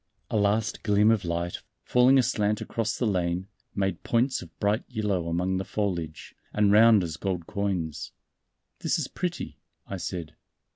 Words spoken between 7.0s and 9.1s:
as gold coins. "This is